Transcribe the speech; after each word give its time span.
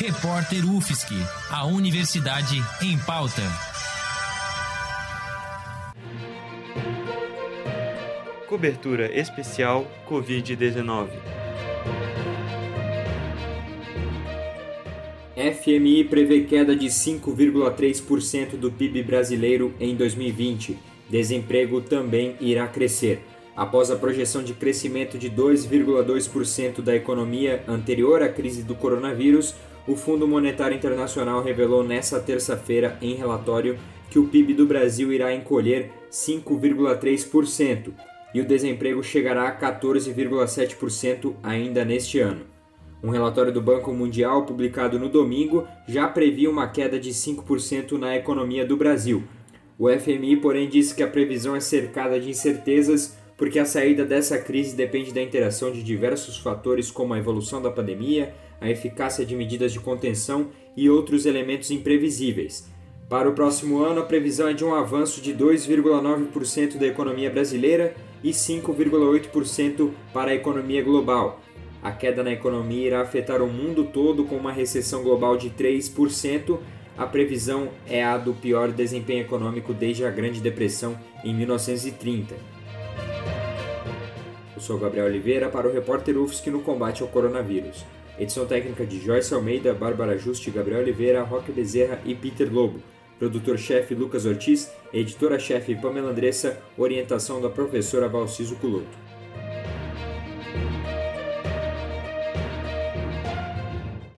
Repórter 0.00 0.64
UFSC, 0.64 1.12
a 1.50 1.66
Universidade 1.66 2.62
em 2.80 2.96
Pauta. 2.98 3.42
Cobertura 8.46 9.12
especial 9.12 9.90
Covid-19. 10.08 11.08
FMI 15.34 16.04
prevê 16.04 16.42
queda 16.42 16.76
de 16.76 16.86
5,3% 16.86 18.50
do 18.50 18.70
PIB 18.70 19.02
brasileiro 19.02 19.74
em 19.80 19.96
2020. 19.96 20.78
Desemprego 21.10 21.80
também 21.80 22.36
irá 22.40 22.68
crescer. 22.68 23.20
Após 23.58 23.90
a 23.90 23.96
projeção 23.96 24.44
de 24.44 24.54
crescimento 24.54 25.18
de 25.18 25.28
2,2% 25.28 26.80
da 26.80 26.94
economia 26.94 27.64
anterior 27.66 28.22
à 28.22 28.28
crise 28.28 28.62
do 28.62 28.76
coronavírus, 28.76 29.52
o 29.84 29.96
Fundo 29.96 30.28
Monetário 30.28 30.76
Internacional 30.76 31.42
revelou 31.42 31.82
nesta 31.82 32.20
terça-feira, 32.20 32.96
em 33.02 33.14
relatório, 33.14 33.76
que 34.12 34.18
o 34.20 34.28
PIB 34.28 34.54
do 34.54 34.64
Brasil 34.64 35.12
irá 35.12 35.34
encolher 35.34 35.90
5,3% 36.08 37.90
e 38.32 38.40
o 38.40 38.46
desemprego 38.46 39.02
chegará 39.02 39.48
a 39.48 39.58
14,7% 39.58 41.34
ainda 41.42 41.84
neste 41.84 42.20
ano. 42.20 42.42
Um 43.02 43.10
relatório 43.10 43.52
do 43.52 43.60
Banco 43.60 43.92
Mundial, 43.92 44.46
publicado 44.46 45.00
no 45.00 45.08
domingo, 45.08 45.66
já 45.88 46.06
previa 46.06 46.48
uma 46.48 46.68
queda 46.68 46.96
de 46.96 47.10
5% 47.10 47.98
na 47.98 48.14
economia 48.14 48.64
do 48.64 48.76
Brasil. 48.76 49.24
O 49.76 49.88
FMI, 49.90 50.36
porém, 50.36 50.68
disse 50.68 50.94
que 50.94 51.02
a 51.02 51.08
previsão 51.08 51.56
é 51.56 51.60
cercada 51.60 52.20
de 52.20 52.30
incertezas 52.30 53.17
porque 53.38 53.60
a 53.60 53.64
saída 53.64 54.04
dessa 54.04 54.36
crise 54.36 54.74
depende 54.74 55.14
da 55.14 55.22
interação 55.22 55.70
de 55.70 55.80
diversos 55.80 56.36
fatores 56.36 56.90
como 56.90 57.14
a 57.14 57.18
evolução 57.18 57.62
da 57.62 57.70
pandemia, 57.70 58.34
a 58.60 58.68
eficácia 58.68 59.24
de 59.24 59.36
medidas 59.36 59.72
de 59.72 59.78
contenção 59.78 60.48
e 60.76 60.90
outros 60.90 61.24
elementos 61.24 61.70
imprevisíveis. 61.70 62.68
Para 63.08 63.30
o 63.30 63.32
próximo 63.32 63.78
ano, 63.78 64.00
a 64.00 64.04
previsão 64.04 64.48
é 64.48 64.52
de 64.52 64.64
um 64.64 64.74
avanço 64.74 65.22
de 65.22 65.32
2,9% 65.32 66.76
da 66.76 66.86
economia 66.86 67.30
brasileira 67.30 67.94
e 68.24 68.30
5,8% 68.30 69.92
para 70.12 70.32
a 70.32 70.34
economia 70.34 70.82
global. 70.82 71.40
A 71.80 71.92
queda 71.92 72.24
na 72.24 72.32
economia 72.32 72.88
irá 72.88 73.00
afetar 73.00 73.40
o 73.40 73.46
mundo 73.46 73.84
todo 73.84 74.24
com 74.24 74.36
uma 74.36 74.50
recessão 74.50 75.04
global 75.04 75.36
de 75.36 75.48
3%. 75.48 76.58
A 76.98 77.06
previsão 77.06 77.68
é 77.88 78.02
a 78.02 78.18
do 78.18 78.34
pior 78.34 78.72
desempenho 78.72 79.20
econômico 79.20 79.72
desde 79.72 80.04
a 80.04 80.10
Grande 80.10 80.40
Depressão 80.40 80.98
em 81.24 81.32
1930. 81.32 82.57
Eu 84.58 84.62
sou 84.62 84.76
Gabriel 84.76 85.06
Oliveira 85.06 85.48
para 85.48 85.68
o 85.68 85.72
repórter 85.72 86.18
UFSC 86.18 86.50
no 86.50 86.60
combate 86.62 87.00
ao 87.00 87.08
coronavírus. 87.08 87.84
Edição 88.18 88.44
técnica 88.44 88.84
de 88.84 89.00
Joyce 89.00 89.32
Almeida, 89.32 89.72
Bárbara 89.72 90.18
Juste, 90.18 90.50
Gabriel 90.50 90.80
Oliveira, 90.80 91.22
Roque 91.22 91.52
Bezerra 91.52 92.00
e 92.04 92.12
Peter 92.12 92.52
Lobo. 92.52 92.82
Produtor-chefe 93.20 93.94
Lucas 93.94 94.26
Ortiz, 94.26 94.68
editora-chefe 94.92 95.76
Pamela 95.76 96.10
Andressa, 96.10 96.60
orientação 96.76 97.40
da 97.40 97.48
professora 97.48 98.08
Valciso 98.08 98.56
Culoto. 98.56 99.07